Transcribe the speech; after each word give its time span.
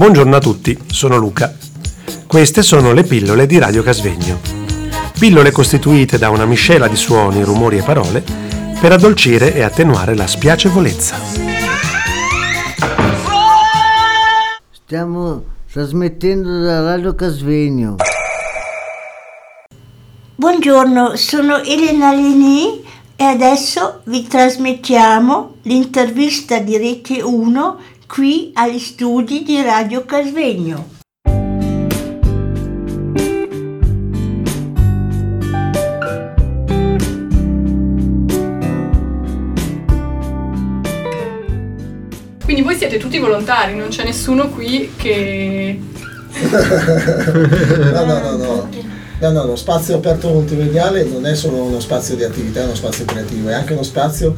Buongiorno 0.00 0.34
a 0.34 0.40
tutti, 0.40 0.78
sono 0.86 1.18
Luca. 1.18 1.54
Queste 2.26 2.62
sono 2.62 2.94
le 2.94 3.02
pillole 3.02 3.44
di 3.44 3.58
Radio 3.58 3.82
Casvegno. 3.82 4.40
Pillole 5.18 5.50
costituite 5.50 6.16
da 6.16 6.30
una 6.30 6.46
miscela 6.46 6.88
di 6.88 6.96
suoni, 6.96 7.44
rumori 7.44 7.76
e 7.76 7.82
parole 7.82 8.24
per 8.80 8.92
addolcire 8.92 9.54
e 9.54 9.60
attenuare 9.60 10.16
la 10.16 10.26
spiacevolezza. 10.26 11.16
Stiamo 14.70 15.44
trasmettendo 15.70 16.62
da 16.62 16.80
Radio 16.80 17.14
Casvegno. 17.14 17.96
Buongiorno, 20.34 21.14
sono 21.16 21.62
Elena 21.62 22.14
Leni 22.14 22.82
e 23.16 23.24
adesso 23.24 24.00
vi 24.04 24.26
trasmettiamo 24.26 25.56
l'intervista 25.64 26.58
di 26.58 26.78
Rete 26.78 27.20
1 27.20 27.98
qui 28.10 28.50
agli 28.54 28.80
studi 28.80 29.44
di 29.44 29.62
Radio 29.62 30.04
Casvegno. 30.04 30.98
Quindi 42.42 42.62
voi 42.62 42.74
siete 42.74 42.98
tutti 42.98 43.20
volontari, 43.20 43.76
non 43.76 43.90
c'è 43.90 44.02
nessuno 44.02 44.48
qui 44.48 44.90
che... 44.96 45.80
no, 46.50 48.04
no, 48.04 48.18
no, 48.18 48.36
no. 48.36 48.68
No, 49.20 49.30
no, 49.30 49.44
lo 49.44 49.54
spazio 49.54 49.96
aperto 49.96 50.30
multimediale 50.30 51.04
non 51.04 51.26
è 51.26 51.36
solo 51.36 51.62
uno 51.62 51.78
spazio 51.78 52.16
di 52.16 52.24
attività, 52.24 52.62
è 52.62 52.64
uno 52.64 52.74
spazio 52.74 53.04
creativo, 53.04 53.50
è 53.50 53.52
anche 53.52 53.74
uno 53.74 53.82
spazio 53.84 54.34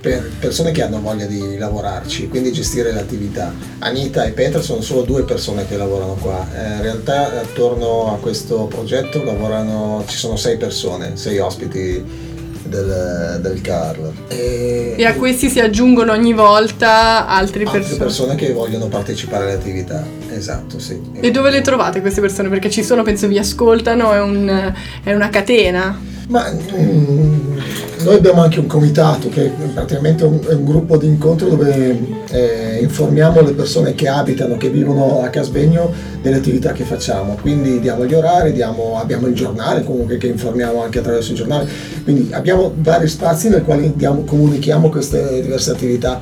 per 0.00 0.30
persone 0.38 0.70
che 0.70 0.82
hanno 0.82 1.00
voglia 1.00 1.26
di 1.26 1.58
lavorarci, 1.58 2.28
quindi 2.28 2.52
gestire 2.52 2.92
l'attività. 2.92 3.52
Anita 3.80 4.24
e 4.24 4.30
Petra 4.30 4.62
sono 4.62 4.80
solo 4.80 5.02
due 5.02 5.24
persone 5.24 5.66
che 5.68 5.76
lavorano 5.76 6.14
qua. 6.14 6.46
Eh, 6.54 6.76
in 6.76 6.82
realtà 6.82 7.40
attorno 7.40 8.14
a 8.14 8.16
questo 8.16 8.64
progetto 8.64 9.22
lavorano, 9.22 10.04
ci 10.06 10.16
sono 10.16 10.36
sei 10.36 10.56
persone, 10.56 11.16
sei 11.16 11.38
ospiti 11.38 12.28
del, 12.64 13.40
del 13.42 13.60
Carl. 13.60 14.10
E, 14.28 14.94
e, 14.96 15.04
a 15.04 15.14
questi 15.14 15.50
si 15.50 15.60
aggiungono 15.60 16.12
ogni 16.12 16.32
volta 16.32 17.26
altre 17.26 17.64
persone. 17.64 17.84
Altre 17.84 17.96
persone 17.98 18.34
che 18.36 18.52
vogliono 18.52 18.86
partecipare 18.86 19.50
all'attività, 19.50 20.06
esatto, 20.30 20.78
sì. 20.78 20.98
E 21.20 21.30
dove 21.30 21.50
le 21.50 21.60
trovate 21.60 22.00
queste 22.00 22.22
persone? 22.22 22.48
Perché 22.48 22.70
ci 22.70 22.82
sono, 22.82 23.02
penso 23.02 23.28
vi 23.28 23.38
ascoltano, 23.38 24.12
è, 24.14 24.20
un, 24.20 24.72
è 25.02 25.12
una 25.12 25.28
catena. 25.28 26.08
Ma 26.28 26.48
mm, 26.48 27.58
noi 28.02 28.16
abbiamo 28.16 28.42
anche 28.42 28.58
un 28.60 28.66
comitato 28.66 29.28
che 29.28 29.46
è 29.46 29.50
praticamente 29.74 30.24
un, 30.24 30.40
è 30.46 30.54
un 30.54 30.64
gruppo 30.64 30.96
di 30.96 31.06
incontro 31.06 31.48
dove 31.48 31.98
eh, 32.30 32.78
informiamo 32.80 33.40
le 33.42 33.52
persone 33.52 33.94
che 33.94 34.08
abitano, 34.08 34.56
che 34.56 34.70
vivono 34.70 35.22
a 35.22 35.28
Casvegno 35.28 35.92
delle 36.22 36.36
attività 36.36 36.72
che 36.72 36.84
facciamo. 36.84 37.36
Quindi 37.40 37.80
diamo 37.80 38.06
gli 38.06 38.14
orari, 38.14 38.52
diamo, 38.52 38.98
abbiamo 38.98 39.26
il 39.26 39.34
giornale 39.34 39.84
comunque 39.84 40.16
che 40.16 40.28
informiamo 40.28 40.82
anche 40.82 41.00
attraverso 41.00 41.32
il 41.32 41.36
giornale. 41.36 41.68
Quindi 42.02 42.32
abbiamo 42.32 42.72
vari 42.76 43.08
spazi 43.08 43.48
nel 43.48 43.62
quali 43.62 43.92
diamo, 43.94 44.22
comunichiamo 44.22 44.88
queste 44.88 45.42
diverse 45.42 45.70
attività 45.70 46.20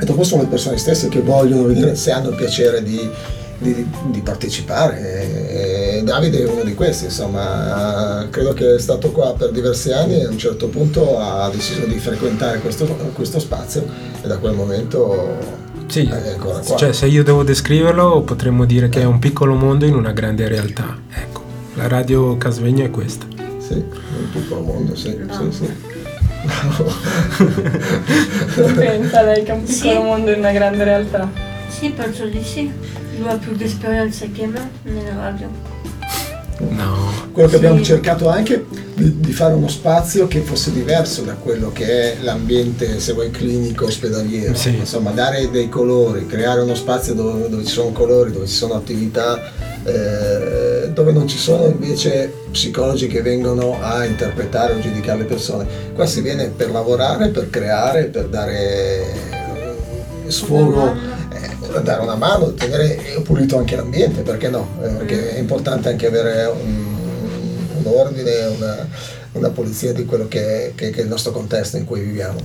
e 0.00 0.04
dopo 0.04 0.22
sono 0.22 0.42
le 0.42 0.48
persone 0.48 0.76
stesse 0.76 1.08
che 1.08 1.20
vogliono 1.20 1.64
vedere 1.64 1.96
se 1.96 2.12
hanno 2.12 2.30
il 2.30 2.36
piacere 2.36 2.82
di 2.82 2.98
di, 3.58 3.86
di, 4.06 4.20
partecipare 4.20 5.98
e 5.98 6.02
Davide 6.04 6.42
è 6.42 6.46
uno 6.46 6.62
di 6.62 6.74
questi, 6.74 7.06
insomma, 7.06 8.26
credo 8.30 8.52
che 8.52 8.76
è 8.76 8.78
stato 8.78 9.10
qua 9.10 9.34
per 9.34 9.50
diversi 9.50 9.92
anni 9.92 10.20
e 10.20 10.24
a 10.24 10.28
un 10.28 10.38
certo 10.38 10.68
punto 10.68 11.18
ha 11.18 11.50
deciso 11.50 11.84
di 11.84 11.98
frequentare 11.98 12.60
questo, 12.60 12.86
questo 13.12 13.40
spazio 13.40 13.84
e 14.22 14.26
da 14.26 14.38
quel 14.38 14.54
momento 14.54 15.66
sì, 15.88 16.06
è 16.06 16.32
ancora 16.32 16.58
qua. 16.60 16.76
Cioè, 16.76 16.92
se 16.92 17.06
io 17.06 17.24
devo 17.24 17.42
descriverlo 17.42 18.22
potremmo 18.22 18.64
dire 18.64 18.88
che 18.88 19.00
è 19.00 19.04
un 19.04 19.18
piccolo 19.18 19.54
mondo 19.54 19.86
in 19.86 19.94
una 19.94 20.12
grande 20.12 20.46
realtà. 20.46 20.96
Ecco, 21.12 21.42
la 21.74 21.88
radio 21.88 22.36
Casvegno 22.36 22.84
è 22.84 22.90
questa. 22.90 23.26
Sì, 23.58 23.74
un 23.74 24.30
piccolo 24.32 24.60
mondo, 24.60 24.94
sì, 24.94 25.16
no. 25.16 25.50
sì, 25.50 25.50
sì. 25.50 25.96
non 28.60 28.74
pensa 28.74 29.22
lei 29.22 29.42
che 29.42 29.50
è 29.50 29.54
un 29.54 29.64
piccolo 29.64 29.92
sì. 29.92 29.98
mondo 29.98 30.30
in 30.30 30.38
una 30.38 30.52
grande 30.52 30.84
realtà? 30.84 31.28
Sì, 31.68 31.90
penso 31.90 32.26
di 32.26 32.42
sì. 32.42 32.70
Lui 33.18 33.28
ha 33.28 33.36
più 33.36 33.56
esperienza 33.58 34.26
che 34.32 34.46
me 34.46 34.70
nella 34.82 35.14
radio. 35.16 35.50
No. 36.58 37.26
Quello 37.32 37.48
che 37.48 37.56
sì. 37.56 37.64
abbiamo 37.64 37.82
cercato 37.82 38.28
anche 38.28 38.64
di, 38.94 39.20
di, 39.20 39.32
fare 39.32 39.54
uno 39.54 39.68
spazio 39.68 40.26
che 40.26 40.40
fosse 40.40 40.72
diverso 40.72 41.22
da 41.22 41.34
quello 41.34 41.70
che 41.70 42.14
è 42.14 42.16
l'ambiente, 42.22 42.98
se 42.98 43.12
vuoi, 43.12 43.30
clinico, 43.30 43.84
ospedaliero. 43.84 44.54
Sì. 44.54 44.76
Insomma, 44.76 45.10
dare 45.10 45.50
dei 45.50 45.68
colori, 45.68 46.26
creare 46.26 46.60
uno 46.60 46.74
spazio 46.74 47.14
dove, 47.14 47.48
dove 47.48 47.64
ci 47.64 47.72
sono 47.72 47.92
colori, 47.92 48.32
dove 48.32 48.46
ci 48.46 48.54
sono 48.54 48.74
attività, 48.74 49.40
eh, 49.84 50.90
dove 50.92 51.12
non 51.12 51.28
ci 51.28 51.38
sono 51.38 51.66
invece 51.66 52.32
psicologi 52.50 53.06
che 53.06 53.22
vengono 53.22 53.78
a 53.80 54.04
interpretare 54.04 54.74
o 54.74 54.80
giudicare 54.80 55.18
le 55.18 55.24
persone. 55.24 55.66
Qua 55.94 56.06
si 56.06 56.22
viene 56.22 56.48
per 56.48 56.70
lavorare, 56.70 57.28
per 57.28 57.50
creare, 57.50 58.06
per 58.06 58.26
dare 58.26 59.36
sfogo 60.26 61.16
dare 61.82 62.02
una 62.02 62.16
mano, 62.16 62.52
tenere 62.54 63.20
pulito 63.24 63.58
anche 63.58 63.76
l'ambiente, 63.76 64.22
perché 64.22 64.48
no? 64.48 64.68
Eh, 64.82 64.88
perché 64.88 65.36
è 65.36 65.38
importante 65.38 65.88
anche 65.88 66.06
avere 66.06 66.46
un, 66.46 66.96
un 67.76 67.86
ordine, 67.86 68.46
una, 68.46 68.88
una, 69.32 69.50
pulizia 69.50 69.92
di 69.92 70.04
quello 70.04 70.28
che 70.28 70.68
è, 70.68 70.74
che, 70.74 70.90
che 70.90 71.00
è 71.00 71.02
il 71.02 71.08
nostro 71.08 71.32
contesto 71.32 71.76
in 71.76 71.84
cui 71.84 72.00
viviamo. 72.00 72.40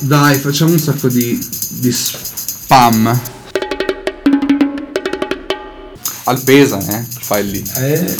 Dai, 0.00 0.36
facciamo 0.36 0.72
un 0.72 0.78
sacco 0.78 1.08
di, 1.08 1.38
di 1.80 1.92
spam. 1.92 3.20
Alpesa, 6.24 6.78
eh? 6.78 7.04
Fai 7.08 7.48
lì. 7.48 7.64
Eh. 7.76 8.14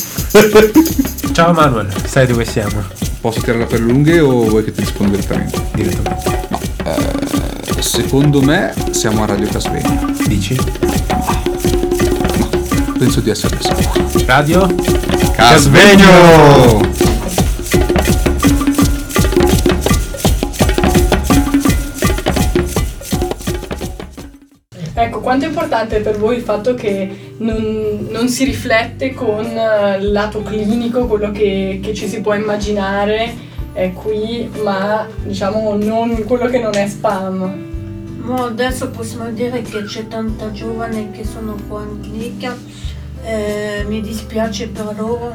Ciao 1.33 1.53
Manuel, 1.53 1.93
sai 2.07 2.27
dove 2.27 2.45
siamo? 2.45 2.83
Posso 3.21 3.41
tirarla 3.41 3.67
per 3.67 3.81
lunghe 3.81 4.21
o 4.21 4.49
vuoi 4.49 4.65
che 4.65 4.73
ti 4.73 4.81
risponda 4.81 5.17
direttamente? 5.17 5.61
Direttamente. 5.75 6.47
No. 6.49 6.61
Eh, 6.85 7.26
secondo 7.79 8.41
me 8.43 8.75
siamo 8.91 9.23
a 9.23 9.27
Radio 9.27 9.49
Casvegno. 9.49 10.13
Dici? 10.27 10.57
No, 12.39 12.93
penso 12.99 13.21
di 13.21 13.31
essere 13.31 13.57
sicuro. 13.61 14.09
Radio 14.27 14.75
Casvegno! 15.35 16.95
Ecco, 24.99 25.21
quanto 25.21 25.45
è 25.45 25.49
importante 25.49 26.01
per 26.01 26.19
voi 26.19 26.37
il 26.37 26.43
fatto 26.43 26.75
che 26.75 27.35
non, 27.39 28.09
non 28.11 28.29
si 28.29 28.45
riflette 28.45 29.13
con 29.13 29.45
eh, 29.45 29.99
il 29.99 30.11
lato 30.11 30.43
clinico, 30.43 31.07
quello 31.07 31.31
che, 31.31 31.81
che 31.83 31.93
ci 31.93 32.09
si 32.09 32.23
può 32.23 32.35
immaginare 32.35 33.46
è 33.77 33.93
qui, 33.93 34.51
ma 34.63 35.07
diciamo 35.23 35.77
non 35.77 36.25
quello 36.25 36.47
che 36.47 36.59
non 36.59 36.75
è 36.75 36.89
spam. 36.89 37.65
Ma 38.23 38.47
adesso 38.47 38.89
possiamo 38.89 39.31
dire 39.31 39.61
che 39.61 39.85
c'è 39.85 40.09
tanta 40.09 40.51
giovane 40.51 41.11
che 41.11 41.25
sono 41.25 41.55
in 41.55 42.01
clinica, 42.01 42.57
eh, 43.23 43.85
mi 43.87 44.01
dispiace 44.01 44.69
per 44.69 44.95
loro. 44.97 45.35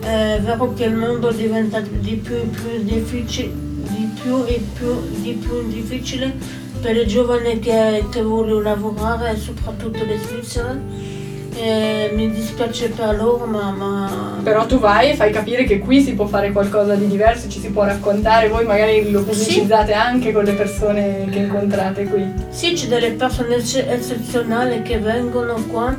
È 0.00 0.40
vero 0.42 0.72
che 0.72 0.84
il 0.84 0.94
mondo 0.94 1.30
diventa 1.30 1.80
di 1.80 2.14
più 2.14 2.36
in 2.36 2.50
più 2.50 2.82
difficile, 2.82 3.52
di 3.52 4.10
più 4.22 4.44
e 4.46 4.64
più, 4.72 4.98
di 5.20 5.32
più 5.32 5.68
difficile 5.68 6.32
per 6.80 6.96
i 6.96 7.06
giovani 7.06 7.58
che, 7.58 8.06
che 8.10 8.22
vogliono 8.22 8.62
lavorare, 8.62 9.36
soprattutto 9.36 10.02
le 10.02 10.18
svizzere 10.18 11.15
eh, 11.56 12.10
mi 12.14 12.30
dispiace 12.30 12.90
per 12.90 13.16
loro, 13.16 13.46
ma, 13.46 13.70
ma, 13.70 14.40
Però 14.42 14.66
tu 14.66 14.78
vai 14.78 15.10
e 15.10 15.14
fai 15.14 15.32
capire 15.32 15.64
che 15.64 15.78
qui 15.78 16.02
si 16.02 16.14
può 16.14 16.26
fare 16.26 16.52
qualcosa 16.52 16.94
di 16.94 17.06
diverso, 17.08 17.48
ci 17.48 17.60
si 17.60 17.70
può 17.70 17.84
raccontare, 17.84 18.48
voi 18.48 18.64
magari 18.64 19.10
lo 19.10 19.22
pubblicizzate 19.22 19.92
sì. 19.92 19.98
anche 19.98 20.32
con 20.32 20.44
le 20.44 20.52
persone 20.52 21.26
che 21.30 21.38
incontrate 21.38 22.04
qui. 22.04 22.32
Sì, 22.50 22.74
c'è 22.74 22.88
delle 22.88 23.12
persone 23.12 23.56
eccezionali 23.56 24.82
che 24.82 24.98
vengono 24.98 25.54
qua 25.66 25.96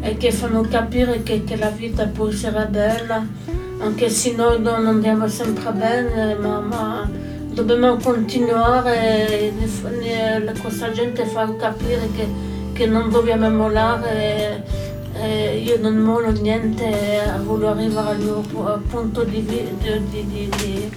e 0.00 0.16
che 0.16 0.32
fanno 0.32 0.62
capire 0.68 1.22
che, 1.22 1.44
che 1.44 1.56
la 1.56 1.70
vita 1.70 2.06
può 2.06 2.28
essere 2.28 2.66
bella, 2.66 3.24
anche 3.78 4.08
se 4.08 4.32
noi 4.34 4.60
non 4.60 4.86
andiamo 4.86 5.28
sempre 5.28 5.70
bene, 5.72 6.34
ma, 6.34 6.60
ma 6.60 7.10
dobbiamo 7.52 7.96
continuare, 7.96 9.52
questa 10.60 10.90
gente 10.90 11.24
fa 11.24 11.54
capire 11.56 12.08
che, 12.14 12.26
che 12.72 12.86
non 12.86 13.08
dobbiamo 13.08 13.48
mollare 13.48 14.75
eh, 15.20 15.62
io 15.64 15.78
non 15.80 15.96
mollo 15.96 16.30
niente, 16.30 17.22
voglio 17.44 17.68
arrivare 17.68 18.10
al 18.10 18.20
mio 18.20 18.42
punto 18.88 19.24
di, 19.24 19.44
di, 19.44 19.68
di, 20.10 20.90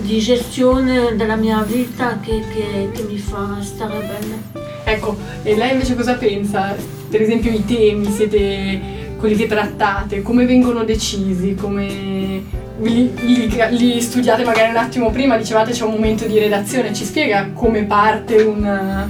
di 0.00 0.18
gestione 0.18 1.14
della 1.16 1.36
mia 1.36 1.62
vita 1.62 2.18
che, 2.20 2.42
che, 2.52 2.90
che, 2.92 3.02
mi 3.02 3.18
fa 3.18 3.58
stare 3.60 3.98
bene. 3.98 4.70
Ecco, 4.84 5.16
e 5.42 5.56
lei 5.56 5.72
invece 5.72 5.94
cosa 5.94 6.14
pensa? 6.14 6.74
Per 7.08 7.20
esempio 7.20 7.50
i 7.50 7.64
temi, 7.64 8.10
siete 8.10 9.00
quelli 9.18 9.36
che 9.36 9.46
trattate, 9.46 10.22
come 10.22 10.46
vengono 10.46 10.82
decisi, 10.82 11.54
come 11.54 12.42
li, 12.80 13.12
li, 13.14 13.52
li, 13.70 14.00
studiate 14.00 14.44
magari 14.44 14.70
un 14.70 14.76
attimo 14.76 15.10
prima, 15.10 15.36
dicevate 15.36 15.70
c'è 15.72 15.84
un 15.84 15.92
momento 15.92 16.26
di 16.26 16.38
redazione, 16.38 16.92
ci 16.92 17.04
spiega 17.04 17.50
come 17.52 17.84
parte 17.84 18.42
una, 18.42 19.08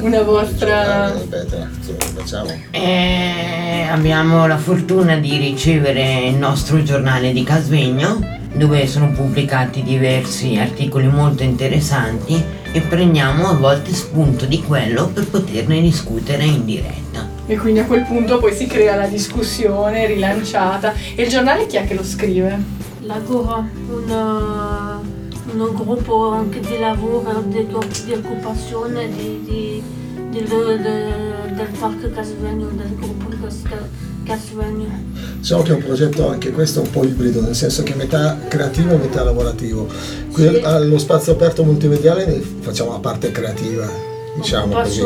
una 0.00 0.22
vostra... 0.22 1.12
Facciamo. 2.14 2.50
Eh, 2.70 3.86
abbiamo 3.90 4.46
la 4.46 4.58
fortuna 4.58 5.16
di 5.16 5.36
ricevere 5.36 6.26
il 6.26 6.36
nostro 6.36 6.82
giornale 6.82 7.32
di 7.32 7.42
Casvegno 7.42 8.34
dove 8.54 8.86
sono 8.86 9.10
pubblicati 9.12 9.82
diversi 9.82 10.56
articoli 10.56 11.08
molto 11.08 11.42
interessanti 11.42 12.42
e 12.72 12.80
prendiamo 12.80 13.48
a 13.48 13.54
volte 13.54 13.92
spunto 13.92 14.46
di 14.46 14.62
quello 14.62 15.08
per 15.08 15.28
poterne 15.28 15.80
discutere 15.80 16.44
in 16.44 16.64
diretta. 16.64 17.28
E 17.46 17.56
quindi 17.56 17.80
a 17.80 17.84
quel 17.84 18.04
punto 18.04 18.38
poi 18.38 18.52
si 18.52 18.66
crea 18.66 18.96
la 18.96 19.06
discussione 19.06 20.06
rilanciata. 20.06 20.94
E 21.14 21.22
il 21.22 21.28
giornale 21.28 21.66
chi 21.66 21.76
è 21.76 21.86
che 21.86 21.94
lo 21.94 22.04
scrive? 22.04 22.58
L'Agora, 23.00 23.64
un, 23.88 24.95
un 25.60 25.74
gruppo 25.74 26.30
anche 26.30 26.60
di 26.60 26.78
lavoro, 26.78 27.42
di, 27.46 27.66
di 27.66 28.12
occupazione 28.12 29.08
di, 29.10 29.42
di, 29.44 29.82
di, 30.30 30.44
del 30.44 31.68
Parco 31.78 32.10
Casvegno, 32.10 32.68
del 32.76 32.94
gruppo 32.96 33.26
Casvegno. 34.24 34.86
Diciamo 35.38 35.62
che 35.62 35.70
è 35.70 35.74
un 35.74 35.84
progetto 35.84 36.28
anche 36.28 36.50
questo 36.50 36.80
un 36.80 36.90
po' 36.90 37.04
ibrido, 37.04 37.40
nel 37.40 37.54
senso 37.54 37.82
che 37.82 37.94
metà 37.94 38.38
creativo 38.48 38.94
e 38.94 38.96
metà 38.96 39.22
lavorativo. 39.22 39.86
Qui 40.32 40.48
Sì. 40.48 40.60
allo 40.64 40.98
spazio 40.98 41.32
aperto 41.32 41.62
multimediale 41.64 42.42
facciamo 42.60 42.92
la 42.92 42.98
parte 42.98 43.30
creativa, 43.30 43.88
diciamo 44.34 44.74
così. 44.74 45.02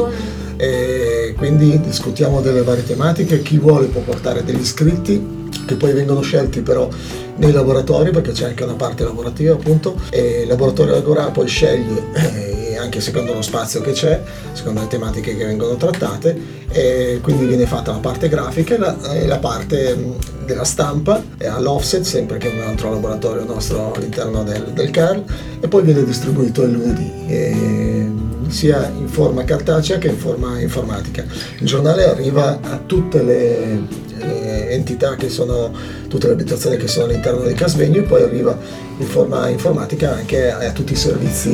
E 0.56 1.35
quindi 1.37 1.81
discutiamo 1.81 2.41
delle 2.41 2.62
varie 2.62 2.85
tematiche, 2.85 3.41
chi 3.43 3.58
vuole 3.58 3.87
può 3.87 4.00
portare 4.00 4.44
degli 4.44 4.61
iscritti 4.61 5.38
che 5.71 5.77
poi 5.77 5.93
vengono 5.93 6.21
scelti 6.21 6.63
però 6.63 6.89
nei 7.37 7.53
laboratori 7.53 8.11
perché 8.11 8.33
c'è 8.33 8.47
anche 8.47 8.65
una 8.65 8.75
parte 8.75 9.05
lavorativa 9.05 9.55
appunto 9.55 9.95
e 10.11 10.41
il 10.43 10.49
laboratorio 10.49 10.97
Agora 10.97 11.31
poi 11.31 11.47
sceglie 11.47 12.03
eh, 12.13 12.77
anche 12.77 13.01
secondo 13.01 13.33
lo 13.33 13.43
spazio 13.43 13.81
che 13.81 13.93
c'è, 13.93 14.21
secondo 14.53 14.81
le 14.81 14.89
tematiche 14.89 15.37
che 15.37 15.45
vengono 15.45 15.77
trattate 15.77 16.59
e 16.71 17.21
quindi 17.23 17.47
viene 17.47 17.67
fatta 17.67 17.93
la 17.93 17.99
parte 17.99 18.29
grafica 18.29 18.75
e 18.75 18.79
la, 18.79 19.13
e 19.13 19.27
la 19.27 19.39
parte 19.39 19.95
mh, 19.95 20.45
della 20.45 20.65
stampa 20.65 21.23
all'offset 21.47 22.03
sempre 22.03 22.39
che 22.39 22.51
è 22.51 22.61
un 22.61 22.67
altro 22.67 22.91
laboratorio 22.91 23.45
nostro 23.45 23.93
all'interno 23.93 24.43
del, 24.43 24.73
del 24.73 24.91
CARL 24.91 25.23
e 25.61 25.69
poi 25.69 25.83
viene 25.83 26.05
distribuito 26.05 26.63
il 26.63 26.73
lunedì. 26.73 27.13
E, 27.29 28.11
sia 28.49 28.91
in 28.99 29.07
forma 29.07 29.45
cartacea 29.45 29.99
che 29.99 30.09
in 30.09 30.19
forma 30.19 30.59
informatica. 30.61 31.25
Il 31.59 31.67
giornale 31.67 32.09
arriva 32.09 32.59
a 32.61 32.81
tutte 32.85 33.23
le, 33.23 33.83
le 34.27 34.71
entità 34.71 35.17
che 35.17 35.29
sono, 35.29 35.73
tutte 36.09 36.27
le 36.27 36.35
abitazioni 36.35 36.77
che 36.77 36.89
sono 36.89 37.07
all'interno 37.07 37.43
di 37.43 37.55
Casvegno 37.55 37.99
e 37.99 38.03
poi 38.03 38.23
arriva 38.23 38.57
in 38.99 39.07
forma 39.07 39.49
informatica 39.49 40.15
anche 40.15 40.51
a, 40.51 40.59
a 40.59 40.73
tutti 40.73 40.93
i 40.93 40.97
servizi 40.97 41.53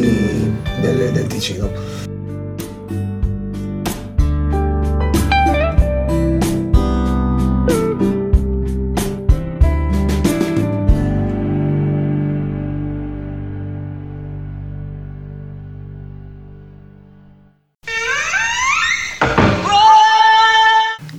del, 0.80 1.12
del 1.12 1.26
Ticino. 1.26 2.15